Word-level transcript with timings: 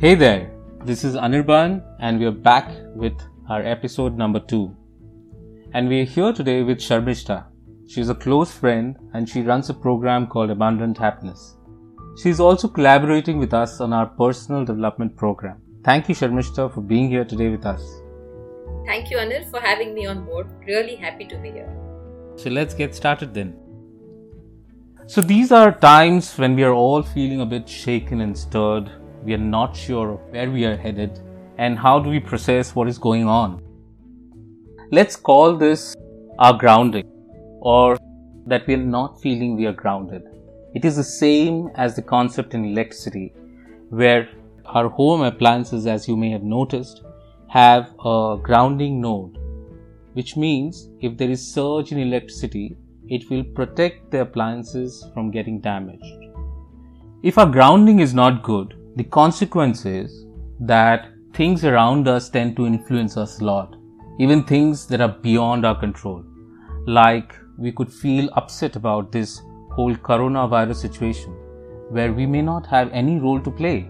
Hey 0.00 0.14
there, 0.14 0.52
this 0.84 1.02
is 1.02 1.16
Anirban, 1.16 1.82
and 1.98 2.20
we 2.20 2.26
are 2.26 2.30
back 2.30 2.70
with 2.94 3.20
our 3.48 3.62
episode 3.62 4.16
number 4.16 4.38
two. 4.38 4.76
And 5.74 5.88
we 5.88 6.02
are 6.02 6.04
here 6.04 6.32
today 6.32 6.62
with 6.62 6.78
Sharmishta. 6.78 7.46
She's 7.88 8.08
a 8.08 8.14
close 8.14 8.52
friend 8.52 8.96
and 9.12 9.28
she 9.28 9.42
runs 9.42 9.70
a 9.70 9.74
program 9.74 10.28
called 10.28 10.50
Abundant 10.50 10.98
Happiness. 10.98 11.56
She's 12.22 12.38
also 12.38 12.68
collaborating 12.68 13.40
with 13.40 13.52
us 13.52 13.80
on 13.80 13.92
our 13.92 14.06
personal 14.06 14.64
development 14.64 15.16
program. 15.16 15.60
Thank 15.82 16.08
you, 16.08 16.14
Sharmishta, 16.14 16.72
for 16.72 16.80
being 16.80 17.08
here 17.08 17.24
today 17.24 17.48
with 17.48 17.66
us. 17.66 17.82
Thank 18.86 19.10
you, 19.10 19.16
Anil, 19.16 19.50
for 19.50 19.58
having 19.58 19.94
me 19.94 20.06
on 20.06 20.24
board. 20.24 20.46
Really 20.64 20.94
happy 20.94 21.24
to 21.24 21.36
be 21.38 21.50
here. 21.50 21.76
So 22.36 22.50
let's 22.50 22.72
get 22.72 22.94
started 22.94 23.34
then. 23.34 23.58
So 25.08 25.22
these 25.22 25.50
are 25.50 25.72
times 25.72 26.38
when 26.38 26.54
we 26.54 26.62
are 26.62 26.72
all 26.72 27.02
feeling 27.02 27.40
a 27.40 27.46
bit 27.46 27.68
shaken 27.68 28.20
and 28.20 28.38
stirred. 28.38 28.92
We 29.24 29.34
are 29.34 29.38
not 29.38 29.76
sure 29.76 30.14
where 30.30 30.50
we 30.50 30.64
are 30.64 30.76
headed 30.76 31.20
and 31.58 31.78
how 31.78 31.98
do 31.98 32.08
we 32.08 32.20
process 32.20 32.74
what 32.74 32.88
is 32.88 32.98
going 32.98 33.26
on. 33.26 33.62
Let's 34.90 35.16
call 35.16 35.56
this 35.56 35.94
our 36.38 36.56
grounding 36.56 37.06
or 37.60 37.98
that 38.46 38.66
we 38.66 38.74
are 38.74 38.78
not 38.98 39.20
feeling 39.20 39.56
we 39.56 39.66
are 39.66 39.72
grounded. 39.72 40.22
It 40.74 40.84
is 40.84 40.96
the 40.96 41.04
same 41.04 41.70
as 41.74 41.96
the 41.96 42.02
concept 42.02 42.54
in 42.54 42.64
electricity 42.64 43.32
where 43.90 44.28
our 44.66 44.88
home 44.88 45.22
appliances, 45.22 45.86
as 45.86 46.06
you 46.06 46.16
may 46.16 46.30
have 46.30 46.42
noticed, 46.42 47.02
have 47.48 47.92
a 48.04 48.36
grounding 48.42 49.00
node, 49.00 49.38
which 50.12 50.36
means 50.36 50.90
if 51.00 51.16
there 51.16 51.30
is 51.30 51.54
surge 51.54 51.90
in 51.90 51.98
electricity, 51.98 52.76
it 53.08 53.28
will 53.30 53.44
protect 53.44 54.10
the 54.10 54.20
appliances 54.20 55.06
from 55.14 55.30
getting 55.30 55.60
damaged. 55.60 56.04
If 57.22 57.38
our 57.38 57.50
grounding 57.50 58.00
is 58.00 58.14
not 58.14 58.42
good, 58.42 58.77
the 58.98 59.04
consequence 59.04 59.86
is 59.86 60.26
that 60.58 61.06
things 61.32 61.64
around 61.64 62.08
us 62.08 62.28
tend 62.28 62.56
to 62.56 62.66
influence 62.66 63.16
us 63.16 63.40
a 63.40 63.44
lot, 63.44 63.76
even 64.18 64.42
things 64.42 64.86
that 64.88 65.00
are 65.00 65.16
beyond 65.26 65.64
our 65.64 65.78
control. 65.78 66.24
Like 66.84 67.36
we 67.56 67.70
could 67.70 67.92
feel 67.92 68.28
upset 68.32 68.74
about 68.74 69.12
this 69.12 69.40
whole 69.70 69.94
coronavirus 69.94 70.80
situation 70.86 71.30
where 71.90 72.12
we 72.12 72.26
may 72.26 72.42
not 72.42 72.66
have 72.66 72.90
any 72.92 73.20
role 73.20 73.40
to 73.40 73.52
play. 73.52 73.88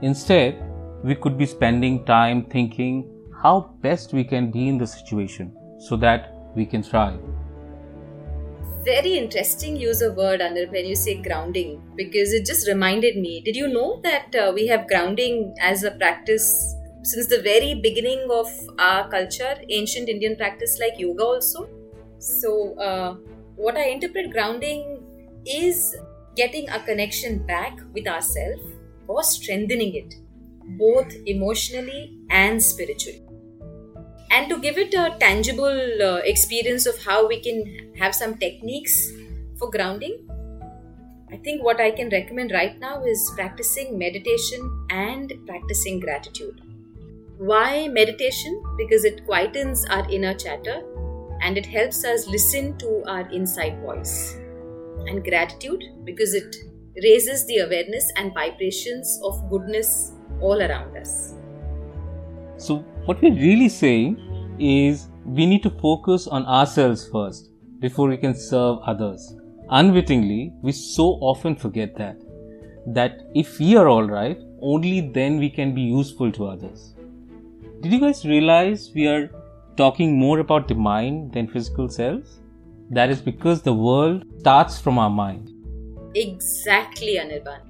Instead, 0.00 0.64
we 1.04 1.14
could 1.14 1.36
be 1.36 1.44
spending 1.44 2.06
time 2.06 2.46
thinking 2.46 3.06
how 3.42 3.74
best 3.82 4.14
we 4.14 4.24
can 4.24 4.50
be 4.50 4.68
in 4.68 4.78
the 4.78 4.86
situation 4.86 5.54
so 5.78 5.96
that 5.96 6.32
we 6.56 6.64
can 6.64 6.82
thrive. 6.82 7.20
Very 8.86 9.16
interesting 9.18 9.76
use 9.76 10.00
of 10.00 10.14
word 10.16 10.40
Anil 10.40 10.70
when 10.70 10.86
you 10.86 10.94
say 10.94 11.20
grounding 11.20 11.82
because 11.96 12.32
it 12.32 12.46
just 12.46 12.68
reminded 12.68 13.16
me. 13.16 13.40
Did 13.44 13.56
you 13.56 13.66
know 13.66 14.00
that 14.04 14.32
uh, 14.36 14.52
we 14.54 14.68
have 14.68 14.86
grounding 14.86 15.56
as 15.60 15.82
a 15.82 15.90
practice 15.90 16.46
since 17.02 17.26
the 17.26 17.42
very 17.42 17.74
beginning 17.74 18.28
of 18.30 18.46
our 18.78 19.08
culture, 19.10 19.56
ancient 19.70 20.08
Indian 20.08 20.36
practice 20.36 20.78
like 20.78 21.00
yoga 21.00 21.24
also? 21.24 21.68
So, 22.20 22.78
uh, 22.78 23.16
what 23.56 23.76
I 23.76 23.88
interpret 23.88 24.30
grounding 24.30 25.02
is 25.44 25.96
getting 26.36 26.68
a 26.68 26.78
connection 26.78 27.44
back 27.44 27.76
with 27.92 28.06
ourselves 28.06 28.62
or 29.08 29.24
strengthening 29.24 29.96
it, 29.96 30.14
both 30.78 31.12
emotionally 31.26 32.16
and 32.30 32.62
spiritually. 32.62 33.25
And 34.30 34.48
to 34.48 34.58
give 34.60 34.76
it 34.76 34.92
a 34.94 35.16
tangible 35.18 36.02
uh, 36.02 36.16
experience 36.24 36.86
of 36.86 37.02
how 37.04 37.26
we 37.26 37.40
can 37.40 37.92
have 37.98 38.14
some 38.14 38.36
techniques 38.38 39.12
for 39.58 39.70
grounding, 39.70 40.26
I 41.30 41.36
think 41.38 41.62
what 41.62 41.80
I 41.80 41.90
can 41.90 42.08
recommend 42.10 42.52
right 42.52 42.78
now 42.78 43.02
is 43.04 43.32
practicing 43.34 43.98
meditation 43.98 44.86
and 44.90 45.32
practicing 45.46 46.00
gratitude. 46.00 46.60
Why 47.38 47.88
meditation? 47.88 48.62
Because 48.78 49.04
it 49.04 49.26
quietens 49.26 49.84
our 49.90 50.08
inner 50.10 50.34
chatter 50.34 50.82
and 51.42 51.58
it 51.58 51.66
helps 51.66 52.04
us 52.04 52.26
listen 52.26 52.78
to 52.78 53.02
our 53.06 53.28
inside 53.30 53.80
voice. 53.80 54.36
And 55.08 55.22
gratitude 55.22 55.84
because 56.04 56.34
it 56.34 56.56
raises 57.02 57.44
the 57.46 57.58
awareness 57.58 58.10
and 58.16 58.32
vibrations 58.32 59.20
of 59.22 59.50
goodness 59.50 60.12
all 60.40 60.62
around 60.62 60.96
us. 60.96 61.34
So, 62.56 62.78
what 63.04 63.20
we're 63.20 63.34
really 63.34 63.68
saying 63.68 64.25
is 64.58 65.08
we 65.24 65.46
need 65.46 65.62
to 65.62 65.70
focus 65.70 66.26
on 66.26 66.46
ourselves 66.46 67.08
first 67.08 67.50
before 67.80 68.08
we 68.08 68.16
can 68.16 68.34
serve 68.34 68.78
others. 68.84 69.34
Unwittingly, 69.70 70.52
we 70.62 70.72
so 70.72 71.18
often 71.20 71.56
forget 71.56 71.96
that. 71.96 72.16
That 72.86 73.22
if 73.34 73.58
we 73.58 73.76
are 73.76 73.88
alright, 73.88 74.38
only 74.60 75.00
then 75.00 75.38
we 75.38 75.50
can 75.50 75.74
be 75.74 75.82
useful 75.82 76.30
to 76.32 76.46
others. 76.46 76.94
Did 77.80 77.92
you 77.92 78.00
guys 78.00 78.24
realize 78.24 78.92
we 78.94 79.06
are 79.06 79.30
talking 79.76 80.18
more 80.18 80.38
about 80.38 80.68
the 80.68 80.74
mind 80.74 81.32
than 81.32 81.48
physical 81.48 81.88
selves? 81.88 82.40
That 82.90 83.10
is 83.10 83.20
because 83.20 83.62
the 83.62 83.74
world 83.74 84.24
starts 84.38 84.78
from 84.78 84.98
our 84.98 85.10
mind. 85.10 85.52
Exactly, 86.14 87.18
Anirban. 87.18 87.60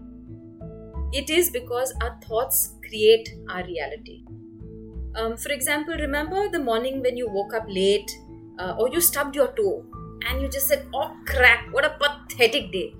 It 1.12 1.30
is 1.30 1.50
because 1.50 1.94
our 2.02 2.18
thoughts 2.20 2.74
create 2.86 3.30
our 3.48 3.64
reality. 3.64 4.24
Um, 5.16 5.36
for 5.36 5.50
example, 5.50 5.94
remember 5.94 6.48
the 6.48 6.58
morning 6.58 7.00
when 7.00 7.16
you 7.16 7.28
woke 7.28 7.54
up 7.54 7.64
late 7.68 8.10
uh, 8.58 8.76
or 8.78 8.88
you 8.90 9.00
stubbed 9.00 9.34
your 9.34 9.48
toe 9.48 9.84
and 10.26 10.42
you 10.42 10.48
just 10.48 10.68
said, 10.68 10.86
Oh 10.94 11.16
crap, 11.26 11.72
what 11.72 11.84
a 11.84 11.96
pathetic 11.98 12.70
day. 12.70 12.94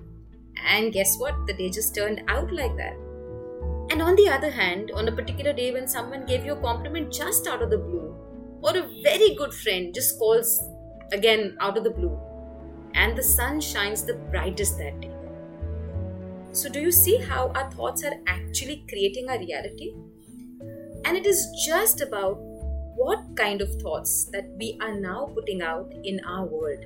And 0.66 0.92
guess 0.92 1.16
what? 1.18 1.34
The 1.46 1.52
day 1.52 1.68
just 1.70 1.94
turned 1.94 2.22
out 2.28 2.50
like 2.52 2.76
that. 2.76 2.96
And 3.90 4.02
on 4.02 4.16
the 4.16 4.28
other 4.28 4.50
hand, 4.50 4.90
on 4.94 5.08
a 5.08 5.12
particular 5.12 5.52
day 5.52 5.72
when 5.72 5.86
someone 5.86 6.26
gave 6.26 6.44
you 6.44 6.52
a 6.54 6.60
compliment 6.60 7.12
just 7.12 7.46
out 7.46 7.62
of 7.62 7.70
the 7.70 7.78
blue, 7.78 8.16
or 8.62 8.76
a 8.76 8.88
very 9.02 9.34
good 9.34 9.52
friend 9.54 9.94
just 9.94 10.18
calls 10.18 10.60
again 11.12 11.56
out 11.60 11.76
of 11.78 11.84
the 11.84 11.90
blue, 11.90 12.18
and 12.94 13.16
the 13.16 13.22
sun 13.22 13.60
shines 13.60 14.04
the 14.04 14.14
brightest 14.14 14.78
that 14.78 15.00
day. 15.00 15.12
So, 16.52 16.68
do 16.68 16.80
you 16.80 16.90
see 16.90 17.18
how 17.18 17.52
our 17.54 17.70
thoughts 17.70 18.02
are 18.02 18.14
actually 18.26 18.84
creating 18.88 19.28
our 19.28 19.38
reality? 19.38 19.94
And 21.06 21.16
it 21.16 21.24
is 21.24 21.48
just 21.64 22.00
about 22.00 22.36
what 22.96 23.20
kind 23.36 23.60
of 23.60 23.72
thoughts 23.80 24.24
that 24.32 24.48
we 24.58 24.76
are 24.80 24.92
now 24.92 25.30
putting 25.32 25.62
out 25.62 25.94
in 26.02 26.18
our 26.26 26.44
world. 26.46 26.84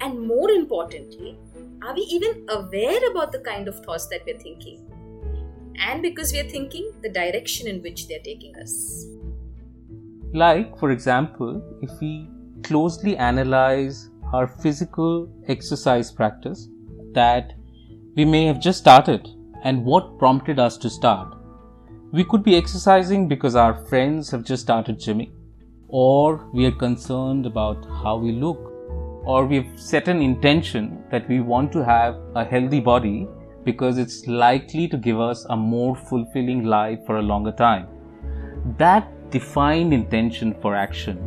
And 0.00 0.26
more 0.26 0.50
importantly, 0.50 1.38
are 1.80 1.94
we 1.94 2.00
even 2.00 2.44
aware 2.48 2.98
about 3.12 3.30
the 3.30 3.38
kind 3.38 3.68
of 3.68 3.84
thoughts 3.84 4.08
that 4.08 4.22
we're 4.26 4.40
thinking? 4.40 4.84
And 5.78 6.02
because 6.02 6.32
we 6.32 6.40
are 6.40 6.48
thinking, 6.48 6.90
the 7.00 7.08
direction 7.08 7.68
in 7.68 7.80
which 7.82 8.08
they're 8.08 8.18
taking 8.18 8.56
us. 8.56 9.06
Like, 10.34 10.76
for 10.80 10.90
example, 10.90 11.62
if 11.80 11.90
we 12.00 12.28
closely 12.64 13.16
analyze 13.16 14.10
our 14.32 14.48
physical 14.48 15.32
exercise 15.46 16.10
practice 16.10 16.68
that 17.12 17.52
we 18.16 18.24
may 18.24 18.44
have 18.46 18.60
just 18.60 18.78
started 18.78 19.28
and 19.62 19.84
what 19.84 20.18
prompted 20.18 20.58
us 20.58 20.76
to 20.78 20.90
start. 20.90 21.37
We 22.10 22.24
could 22.24 22.42
be 22.42 22.56
exercising 22.56 23.28
because 23.28 23.54
our 23.54 23.74
friends 23.74 24.30
have 24.30 24.42
just 24.42 24.62
started 24.62 24.98
gymming, 24.98 25.30
or 25.88 26.48
we 26.54 26.64
are 26.64 26.72
concerned 26.72 27.44
about 27.44 27.84
how 28.02 28.16
we 28.16 28.32
look, 28.32 28.72
or 29.26 29.44
we've 29.44 29.70
set 29.76 30.08
an 30.08 30.22
intention 30.22 31.04
that 31.10 31.28
we 31.28 31.40
want 31.40 31.70
to 31.72 31.84
have 31.84 32.16
a 32.34 32.46
healthy 32.46 32.80
body 32.80 33.28
because 33.62 33.98
it's 33.98 34.26
likely 34.26 34.88
to 34.88 34.96
give 34.96 35.20
us 35.20 35.44
a 35.50 35.56
more 35.56 35.94
fulfilling 35.94 36.64
life 36.64 36.98
for 37.04 37.18
a 37.18 37.22
longer 37.22 37.52
time. 37.52 37.88
That 38.78 39.30
defined 39.30 39.92
intention 39.92 40.54
for 40.62 40.74
action 40.74 41.18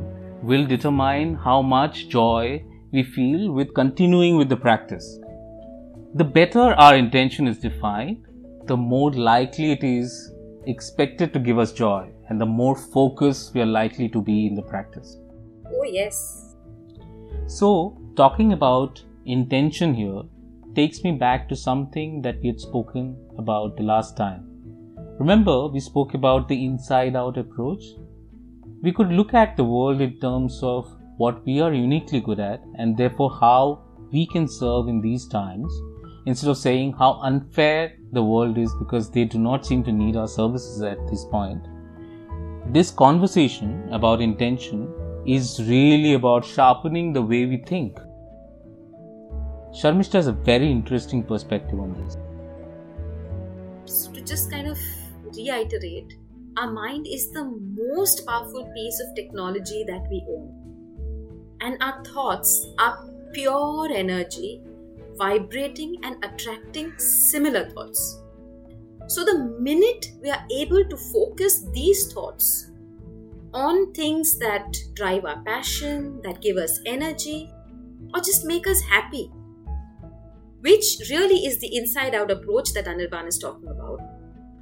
will 0.42 0.66
determine 0.66 1.36
how 1.36 1.62
much 1.62 2.10
joy 2.10 2.66
we 2.92 3.04
feel 3.04 3.52
with 3.52 3.76
continuing 3.76 4.36
with 4.36 4.50
the 4.50 4.58
practice. 4.58 5.20
The 6.16 6.24
better 6.24 6.74
our 6.74 6.96
intention 6.96 7.48
is 7.48 7.60
defined, 7.60 8.26
the 8.66 8.78
more 8.78 9.12
likely 9.12 9.74
it 9.74 9.84
is 9.84 10.31
expected 10.66 11.34
to 11.34 11.40
give 11.40 11.58
us 11.58 11.72
joy 11.72 12.10
and 12.30 12.40
the 12.40 12.46
more 12.46 12.76
focused 12.76 13.54
we 13.54 13.62
are 13.62 13.66
likely 13.66 14.08
to 14.10 14.22
be 14.22 14.48
in 14.48 14.56
the 14.56 14.62
practice. 14.62 15.18
Oh, 15.68 15.84
yes. 15.84 16.56
So, 17.48 17.98
talking 18.16 18.54
about 18.54 19.04
intention 19.26 19.94
here 19.94 20.22
takes 20.76 21.04
me 21.04 21.12
back 21.12 21.50
to 21.50 21.56
something 21.56 22.22
that 22.22 22.40
we 22.42 22.48
had 22.48 22.60
spoken 22.60 23.16
about 23.38 23.78
the 23.78 23.84
last 23.84 24.16
time. 24.16 24.48
Remember, 25.20 25.68
we 25.68 25.80
spoke 25.80 26.14
about 26.14 26.48
the 26.48 26.66
inside 26.66 27.16
out 27.16 27.38
approach? 27.38 27.84
We 28.82 28.92
could 28.92 29.10
look 29.10 29.34
at 29.34 29.58
the 29.58 29.64
world 29.64 30.02
in 30.02 30.20
terms 30.20 30.60
of 30.64 30.92
what 31.18 31.46
we 31.46 31.60
are 31.62 31.74
uniquely 31.74 32.22
good 32.22 32.40
at 32.40 32.62
and 32.78 32.98
therefore 32.98 33.32
how 33.40 33.84
we 34.12 34.26
can 34.26 34.48
serve 34.48 34.88
in 34.88 35.02
these 35.02 35.28
times 35.28 35.72
instead 36.26 36.50
of 36.50 36.58
saying 36.58 36.94
how 36.94 37.20
unfair 37.24 37.94
the 38.12 38.24
world 38.24 38.58
is 38.58 38.74
because 38.80 39.10
they 39.10 39.26
do 39.26 39.40
not 39.40 39.66
seem 39.66 39.84
to 39.84 39.92
need 39.92 40.16
our 40.16 40.28
services 40.28 40.82
at 40.82 41.08
this 41.08 41.26
point. 41.26 41.68
This 42.68 42.92
conversation 42.92 43.90
about 43.92 44.22
intention 44.22 44.94
is 45.26 45.62
really 45.68 46.14
about 46.14 46.46
sharpening 46.46 47.14
the 47.14 47.22
way 47.22 47.46
we 47.46 47.58
think. 47.58 47.98
Sharmishta 49.74 50.14
has 50.14 50.28
a 50.28 50.34
very 50.34 50.70
interesting 50.70 51.24
perspective 51.24 51.80
on 51.80 51.94
this. 52.04 52.18
to 54.14 54.22
just 54.22 54.52
kind 54.52 54.68
of 54.68 54.78
reiterate 55.36 56.14
our 56.58 56.72
mind 56.72 57.08
is 57.08 57.32
the 57.32 57.44
most 57.44 58.26
powerful 58.28 58.70
piece 58.74 59.00
of 59.00 59.16
technology 59.16 59.86
that 59.88 60.06
we 60.10 60.24
own. 60.30 61.58
And 61.62 61.82
our 61.82 62.04
thoughts 62.04 62.68
are 62.78 63.08
pure 63.34 63.90
energy 63.94 64.62
vibrating 65.22 65.98
and 66.04 66.24
attracting 66.26 66.98
similar 66.98 67.70
thoughts. 67.70 68.20
So, 69.08 69.24
the 69.24 69.56
minute 69.60 70.08
we 70.22 70.32
are 70.32 70.44
able 70.52 70.84
to 70.86 70.98
focus 70.98 71.66
these 71.74 72.12
thoughts 72.12 72.72
on 73.54 73.94
things 73.94 74.40
that 74.40 74.78
drive 74.94 75.26
our 75.26 75.42
passion, 75.44 76.22
that 76.24 76.42
give 76.42 76.58
us 76.58 76.80
energy, 76.86 77.52
or 78.14 78.22
just 78.22 78.46
make 78.46 78.66
us 78.68 78.82
happy, 78.82 79.32
which 80.62 80.98
really 81.10 81.46
is 81.46 81.60
the 81.60 81.76
inside 81.76 82.16
out 82.16 82.32
approach 82.32 82.74
that 82.74 82.86
Anirban 82.86 83.28
is 83.28 83.38
talking 83.38 83.68
about, 83.68 84.00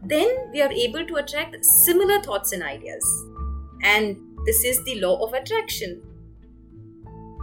then 0.03 0.49
we 0.51 0.61
are 0.61 0.71
able 0.71 1.05
to 1.05 1.15
attract 1.15 1.63
similar 1.85 2.21
thoughts 2.21 2.51
and 2.51 2.63
ideas. 2.63 3.05
And 3.83 4.17
this 4.45 4.63
is 4.65 4.83
the 4.83 4.99
law 4.99 5.23
of 5.25 5.33
attraction. 5.33 6.01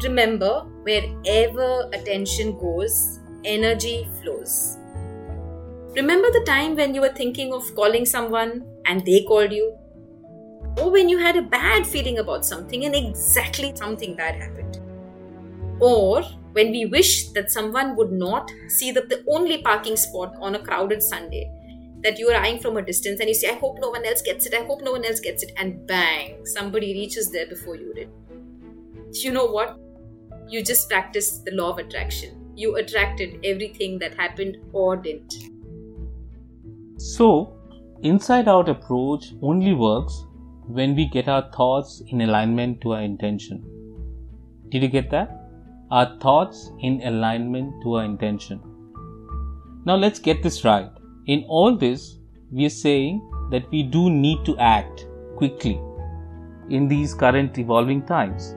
Remember, 0.03 0.67
wherever 0.83 1.89
attention 1.93 2.59
goes, 2.59 3.19
energy 3.45 4.07
flows. 4.23 4.77
Remember 5.95 6.31
the 6.31 6.45
time 6.45 6.77
when 6.77 6.95
you 6.95 7.01
were 7.01 7.15
thinking 7.15 7.55
of 7.55 7.75
calling 7.75 8.05
someone 8.05 8.67
and 8.85 9.07
they 9.07 9.25
called 9.25 9.53
you? 9.53 9.75
Or 10.79 10.91
when 10.91 11.09
you 11.09 11.17
had 11.17 11.37
a 11.37 11.43
bad 11.43 11.87
feeling 11.87 12.19
about 12.19 12.45
something 12.45 12.85
and 12.85 12.95
exactly 12.95 13.75
something 13.75 14.15
bad 14.15 14.35
happened? 14.35 14.79
Or 15.81 16.23
when 16.53 16.73
we 16.73 16.85
wish 16.85 17.29
that 17.31 17.51
someone 17.51 17.97
would 17.97 18.13
not 18.13 18.51
see 18.69 18.91
the, 18.93 19.01
the 19.01 19.25
only 19.31 19.63
parking 19.63 19.97
spot 19.97 20.35
on 20.41 20.57
a 20.57 20.59
crowded 20.59 21.03
Sunday 21.03 21.51
that 22.03 22.19
you 22.19 22.29
are 22.29 22.37
eyeing 22.37 22.59
from 22.59 22.77
a 22.77 22.83
distance 22.83 23.21
and 23.21 23.29
you 23.31 23.35
say, 23.35 23.49
I 23.49 23.55
hope 23.55 23.79
no 23.81 23.89
one 23.89 24.05
else 24.05 24.21
gets 24.21 24.45
it, 24.45 24.53
I 24.53 24.65
hope 24.65 24.83
no 24.83 24.93
one 24.93 25.07
else 25.07 25.21
gets 25.21 25.43
it, 25.43 25.53
and 25.57 25.87
bang, 25.87 26.45
somebody 26.45 26.93
reaches 26.93 27.31
there 27.31 27.47
before 27.47 27.77
you 27.77 27.95
did. 27.95 28.11
You 29.13 29.33
know 29.33 29.47
what? 29.47 29.79
You 30.49 30.63
just 30.63 30.89
practiced 30.89 31.45
the 31.45 31.53
law 31.53 31.71
of 31.71 31.79
attraction. 31.79 32.53
You 32.55 32.77
attracted 32.77 33.41
everything 33.45 33.99
that 33.99 34.15
happened 34.15 34.59
or 34.73 34.97
didn't. 34.97 35.35
So, 36.99 37.59
inside 38.03 38.49
out 38.49 38.69
approach 38.69 39.33
only 39.43 39.75
works 39.75 40.25
when 40.69 40.95
we 40.95 41.09
get 41.09 41.29
our 41.29 41.51
thoughts 41.53 42.03
in 42.09 42.21
alignment 42.23 42.81
to 42.83 42.93
our 42.93 43.03
intention. 43.03 43.65
Did 44.69 44.83
you 44.83 44.89
get 44.89 45.11
that? 45.11 45.51
Our 45.91 46.19
thoughts 46.19 46.71
in 46.81 47.03
alignment 47.03 47.83
to 47.83 47.95
our 47.95 48.05
intention. 48.05 48.61
Now 49.85 49.97
let's 49.97 50.19
get 50.19 50.43
this 50.43 50.65
right. 50.65 50.91
In 51.27 51.45
all 51.49 51.77
this, 51.77 52.19
we 52.51 52.67
are 52.67 52.71
saying 52.71 53.21
that 53.51 53.71
we 53.71 53.83
do 53.83 54.11
need 54.11 54.45
to 54.45 54.57
act 54.59 55.07
quickly 55.37 55.81
in 56.71 56.89
these 56.89 57.15
current 57.15 57.59
evolving 57.59 58.03
times. 58.07 58.57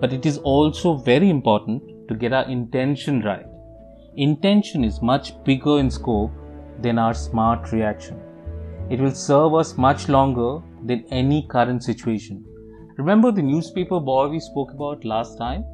But 0.00 0.12
it 0.12 0.26
is 0.26 0.38
also 0.38 0.94
very 0.96 1.28
important 1.28 2.08
to 2.08 2.14
get 2.14 2.32
our 2.32 2.44
intention 2.44 3.22
right. 3.22 3.46
Intention 4.16 4.84
is 4.84 5.02
much 5.02 5.32
bigger 5.44 5.78
in 5.78 5.90
scope 5.90 6.32
than 6.80 6.98
our 6.98 7.14
smart 7.14 7.72
reaction. 7.72 8.20
It 8.90 9.00
will 9.00 9.14
serve 9.14 9.54
us 9.54 9.76
much 9.76 10.08
longer 10.08 10.64
than 10.84 11.04
any 11.10 11.46
current 11.48 11.82
situation. 11.82 12.44
Remember 12.96 13.30
the 13.30 13.42
newspaper 13.42 14.00
boy 14.00 14.28
we 14.28 14.40
spoke 14.40 14.72
about 14.72 15.04
last 15.04 15.36
time? 15.36 15.64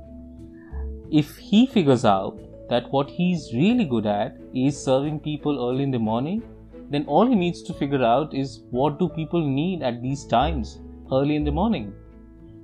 If 1.10 1.36
he 1.36 1.66
figures 1.66 2.04
out 2.04 2.40
that 2.68 2.90
what 2.90 3.08
he's 3.08 3.52
really 3.54 3.84
good 3.84 4.06
at 4.06 4.36
is 4.54 4.82
serving 4.82 5.20
people 5.20 5.68
early 5.68 5.84
in 5.84 5.90
the 5.90 5.98
morning, 5.98 6.42
then 6.90 7.04
all 7.06 7.26
he 7.26 7.34
needs 7.34 7.62
to 7.62 7.74
figure 7.74 8.02
out 8.02 8.34
is 8.34 8.64
what 8.70 8.98
do 8.98 9.08
people 9.08 9.46
need 9.46 9.82
at 9.82 10.02
these 10.02 10.24
times 10.26 10.80
early 11.12 11.36
in 11.36 11.44
the 11.44 11.52
morning. 11.52 11.94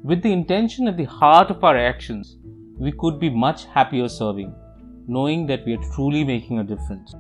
With 0.02 0.23
the 0.23 0.32
intention 0.32 0.88
at 0.88 0.97
the 0.97 1.05
heart 1.05 1.50
of 1.50 1.62
our 1.62 1.76
actions, 1.76 2.38
we 2.79 2.91
could 2.93 3.20
be 3.20 3.29
much 3.29 3.67
happier 3.67 4.08
serving, 4.08 4.55
knowing 5.06 5.47
that 5.47 5.67
we 5.67 5.75
are 5.75 5.93
truly 5.94 6.25
making 6.25 6.58
a 6.58 6.64
difference. 6.64 7.14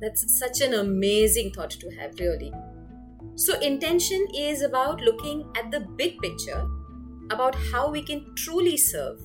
That's 0.00 0.38
such 0.38 0.62
an 0.62 0.72
amazing 0.72 1.52
thought 1.52 1.72
to 1.72 1.90
have, 1.96 2.18
really. 2.18 2.50
So, 3.36 3.58
intention 3.60 4.26
is 4.34 4.62
about 4.62 5.02
looking 5.02 5.50
at 5.54 5.70
the 5.70 5.80
big 5.80 6.18
picture 6.20 6.66
about 7.30 7.54
how 7.54 7.90
we 7.90 8.02
can 8.02 8.34
truly 8.36 8.78
serve. 8.78 9.20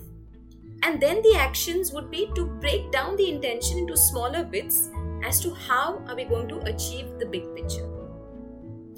And 0.84 1.02
then 1.02 1.22
the 1.22 1.38
actions 1.38 1.94
would 1.94 2.12
be 2.12 2.30
to 2.36 2.46
break 2.46 2.92
down 2.92 3.16
the 3.16 3.30
intention 3.30 3.78
into 3.78 3.96
smaller 3.96 4.44
bits 4.44 4.90
as 5.24 5.40
to 5.42 5.54
how 5.54 6.04
are 6.08 6.16
we 6.16 6.26
going 6.26 6.50
to 6.50 6.60
achieve 6.60 7.18
the 7.18 7.26
big 7.26 7.44
picture. 7.56 7.90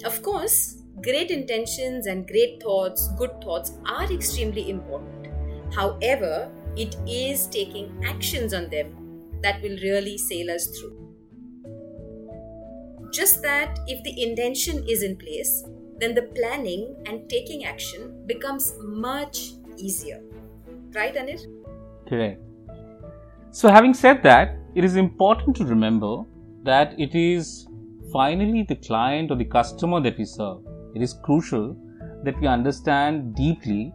Of 0.04 0.22
course, 0.22 0.81
great 1.00 1.30
intentions 1.30 2.06
and 2.06 2.26
great 2.26 2.62
thoughts, 2.62 3.08
good 3.18 3.40
thoughts 3.42 3.72
are 3.86 4.12
extremely 4.12 4.70
important. 4.70 5.28
However, 5.74 6.50
it 6.76 6.96
is 7.06 7.46
taking 7.46 8.02
actions 8.04 8.52
on 8.52 8.68
them 8.68 9.30
that 9.42 9.62
will 9.62 9.76
really 9.82 10.18
sail 10.18 10.50
us 10.50 10.66
through. 10.66 10.98
Just 13.12 13.42
that 13.42 13.78
if 13.86 14.02
the 14.04 14.22
intention 14.22 14.84
is 14.88 15.02
in 15.02 15.16
place, 15.16 15.64
then 15.98 16.14
the 16.14 16.22
planning 16.22 16.96
and 17.06 17.28
taking 17.28 17.64
action 17.64 18.24
becomes 18.26 18.74
much 18.80 19.52
easier. 19.76 20.20
Right, 20.94 21.14
Anir? 21.14 21.38
Correct. 22.08 22.42
So, 23.50 23.68
having 23.68 23.92
said 23.94 24.22
that, 24.22 24.56
it 24.74 24.84
is 24.84 24.96
important 24.96 25.56
to 25.56 25.64
remember 25.64 26.24
that 26.64 26.98
it 26.98 27.14
is 27.14 27.68
finally 28.12 28.64
the 28.66 28.76
client 28.76 29.30
or 29.30 29.36
the 29.36 29.44
customer 29.44 30.00
that 30.00 30.16
we 30.16 30.24
serve. 30.24 30.62
It 30.94 31.02
is 31.02 31.14
crucial 31.22 31.76
that 32.24 32.40
we 32.40 32.46
understand 32.46 33.34
deeply 33.34 33.92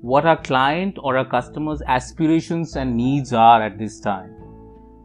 what 0.00 0.24
our 0.24 0.40
client 0.42 0.96
or 1.02 1.16
our 1.16 1.24
customer's 1.24 1.82
aspirations 1.86 2.76
and 2.76 2.96
needs 2.96 3.32
are 3.32 3.62
at 3.62 3.78
this 3.78 4.00
time. 4.00 4.34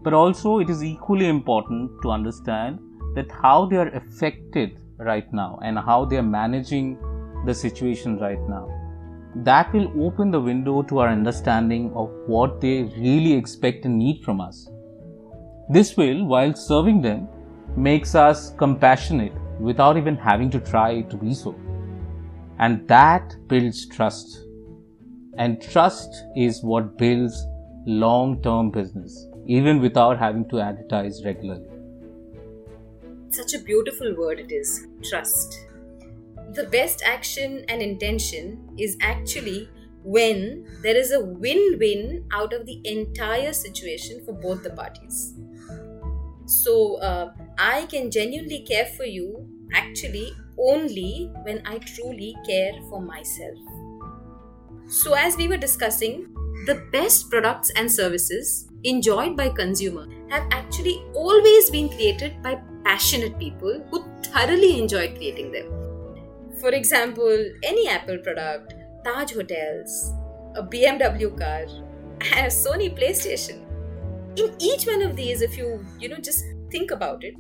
But 0.04 0.14
also, 0.14 0.60
it 0.60 0.70
is 0.70 0.84
equally 0.84 1.28
important 1.28 1.92
to 2.04 2.12
understand 2.12 2.80
that 3.16 3.32
how 3.32 3.66
they 3.66 3.78
are 3.78 3.90
affected 3.90 4.80
right 4.98 5.32
now 5.34 5.60
and 5.64 5.78
how 5.78 6.06
they 6.06 6.18
are 6.18 6.24
managing 6.24 6.98
the 7.46 7.54
situation 7.54 8.20
right 8.20 8.40
now. 8.48 8.70
That 9.36 9.74
will 9.74 9.92
open 10.02 10.32
the 10.32 10.40
window 10.40 10.82
to 10.84 11.00
our 11.00 11.10
understanding 11.10 11.92
of 11.94 12.10
what 12.28 12.62
they 12.62 12.84
really 12.98 13.34
expect 13.34 13.86
and 13.86 13.98
need 13.98 14.24
from 14.24 14.40
us. 14.40 14.70
This 15.70 15.98
will, 15.98 16.26
while 16.26 16.54
serving 16.54 17.02
them, 17.02 17.28
makes 17.76 18.16
us 18.16 18.52
compassionate 18.52 19.34
without 19.60 19.98
even 19.98 20.16
having 20.16 20.50
to 20.52 20.60
try 20.60 21.02
to 21.02 21.18
be 21.18 21.34
so. 21.34 21.56
And 22.60 22.88
that 22.88 23.36
builds 23.48 23.88
trust. 23.88 24.42
And 25.38 25.62
trust 25.62 26.24
is 26.36 26.64
what 26.64 26.98
builds 26.98 27.46
long 27.86 28.42
term 28.42 28.72
business, 28.72 29.28
even 29.46 29.82
without 29.82 30.18
having 30.18 30.48
to 30.50 30.60
advertise 30.62 31.24
regularly 31.26 31.76
such 33.36 33.54
a 33.54 33.60
beautiful 33.60 34.16
word 34.16 34.40
it 34.40 34.52
is 34.52 34.88
trust. 35.04 35.66
The 36.54 36.64
best 36.66 37.04
action 37.06 37.66
and 37.68 37.82
intention 37.82 38.70
is 38.78 38.98
actually 39.02 39.70
when 40.04 40.66
there 40.82 40.96
is 40.96 41.12
a 41.12 41.20
win 41.20 41.78
win 41.80 42.26
out 42.32 42.54
of 42.54 42.66
the 42.66 42.80
entire 42.86 43.52
situation 43.52 44.24
for 44.24 44.34
both 44.34 44.64
the 44.64 44.70
parties. 44.70 45.34
So, 46.46 46.96
uh, 47.02 47.34
I 47.58 47.86
can 47.88 48.12
genuinely 48.12 48.62
care 48.62 48.86
for 48.86 49.06
you 49.06 49.48
actually 49.74 50.32
only 50.58 51.32
when 51.44 51.62
I 51.66 51.80
truly 51.80 52.36
care 52.48 52.74
for 52.90 53.02
myself. 53.02 53.58
So, 54.88 55.14
as 55.14 55.36
we 55.38 55.48
were 55.48 55.58
discussing, 55.58 56.34
the 56.66 56.76
best 56.92 57.30
products 57.30 57.72
and 57.76 57.92
services 57.92 58.68
enjoyed 58.84 59.36
by 59.36 59.50
consumer 59.50 60.08
have 60.30 60.48
actually 60.52 61.04
always 61.14 61.70
been 61.70 61.90
created 61.90 62.42
by 62.44 62.62
passionate 62.84 63.38
people 63.40 63.84
who 63.90 64.04
thoroughly 64.24 64.80
enjoy 64.80 65.14
creating 65.16 65.52
them. 65.52 65.68
For 66.60 66.70
example, 66.70 67.46
any 67.64 67.88
Apple 67.88 68.20
product, 68.20 68.74
Taj 69.04 69.34
Hotels, 69.34 70.14
a 70.56 70.64
BMW 70.64 71.38
car, 71.38 71.64
a 72.22 72.48
Sony 72.50 72.90
PlayStation. 72.98 73.62
In 74.38 74.56
each 74.60 74.86
one 74.86 75.02
of 75.02 75.16
these, 75.16 75.42
if 75.42 75.58
you 75.58 75.86
you 76.00 76.10
know 76.10 76.18
just 76.18 76.46
think 76.76 76.92
about 76.92 77.24
it, 77.24 77.36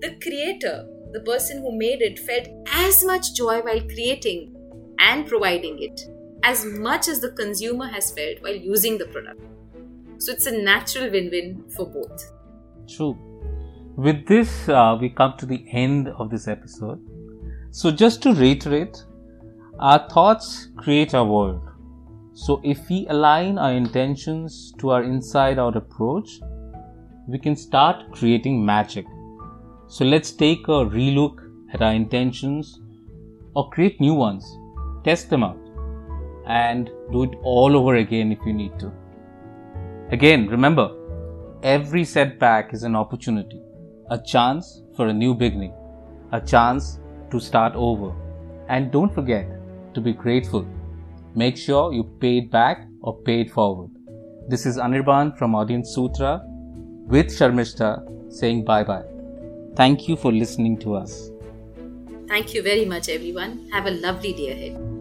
the 0.00 0.12
creator, 0.22 0.76
the 1.12 1.20
person 1.20 1.62
who 1.62 1.76
made 1.76 2.02
it, 2.08 2.18
felt 2.30 2.48
as 2.72 3.04
much 3.04 3.34
joy 3.34 3.60
while 3.60 3.80
creating 3.94 4.54
and 4.98 5.26
providing 5.26 5.82
it 5.82 6.00
as 6.44 6.64
much 6.64 7.08
as 7.08 7.20
the 7.20 7.32
consumer 7.32 7.86
has 7.86 8.12
felt 8.12 8.42
while 8.42 8.60
using 8.72 8.98
the 8.98 9.06
product. 9.06 9.40
So 10.18 10.32
it's 10.32 10.46
a 10.46 10.52
natural 10.52 11.10
win-win 11.10 11.64
for 11.76 11.86
both. 11.86 12.30
True 12.96 13.16
with 13.98 14.26
this, 14.26 14.68
uh, 14.68 14.96
we 15.00 15.08
come 15.08 15.34
to 15.38 15.44
the 15.44 15.64
end 15.72 16.08
of 16.20 16.30
this 16.30 16.46
episode. 16.46 17.00
So, 17.72 17.90
just 17.90 18.22
to 18.22 18.32
reiterate, 18.32 18.96
our 19.80 20.08
thoughts 20.08 20.68
create 20.76 21.14
our 21.14 21.24
world. 21.24 21.68
So, 22.32 22.60
if 22.62 22.88
we 22.88 23.08
align 23.08 23.58
our 23.58 23.72
intentions 23.72 24.72
to 24.78 24.90
our 24.90 25.02
inside 25.02 25.58
out 25.58 25.76
approach, 25.76 26.38
we 27.28 27.38
can 27.38 27.54
start 27.54 28.10
creating 28.10 28.64
magic. 28.64 29.04
So 29.86 30.02
let's 30.02 30.32
take 30.32 30.66
a 30.66 30.86
relook 30.96 31.36
at 31.74 31.82
our 31.82 31.92
intentions 31.92 32.80
or 33.54 33.68
create 33.68 34.00
new 34.00 34.14
ones, 34.14 34.56
test 35.04 35.28
them 35.28 35.44
out, 35.44 35.60
and 36.46 36.90
do 37.12 37.24
it 37.24 37.34
all 37.42 37.76
over 37.76 37.96
again 37.96 38.32
if 38.32 38.38
you 38.46 38.54
need 38.54 38.78
to. 38.78 38.90
Again, 40.10 40.48
remember, 40.48 40.88
every 41.62 42.02
setback 42.04 42.72
is 42.72 42.82
an 42.82 42.96
opportunity, 42.96 43.60
a 44.10 44.18
chance 44.18 44.82
for 44.96 45.08
a 45.08 45.12
new 45.12 45.34
beginning, 45.34 45.74
a 46.32 46.40
chance 46.40 46.98
to 47.30 47.38
start 47.38 47.74
over. 47.76 48.10
And 48.70 48.90
don't 48.90 49.14
forget 49.14 49.46
to 49.92 50.00
be 50.00 50.14
grateful. 50.14 50.66
Make 51.34 51.58
sure 51.58 51.92
you 51.92 52.04
pay 52.04 52.38
it 52.38 52.50
back 52.50 52.88
or 53.02 53.20
pay 53.20 53.42
it 53.42 53.50
forward. 53.50 53.90
This 54.48 54.64
is 54.64 54.78
Anirban 54.78 55.36
from 55.36 55.54
Audience 55.54 55.94
Sutra 55.94 56.40
with 57.08 57.28
Sharmishta 57.28 57.90
saying 58.32 58.64
bye 58.64 58.84
bye. 58.84 59.04
Thank 59.76 60.08
you 60.08 60.16
for 60.16 60.32
listening 60.32 60.78
to 60.80 60.94
us. 60.94 61.30
Thank 62.28 62.54
you 62.54 62.62
very 62.62 62.84
much, 62.84 63.08
everyone. 63.08 63.68
Have 63.72 63.86
a 63.86 63.90
lovely 63.90 64.32
day 64.32 64.50
ahead. 64.52 64.97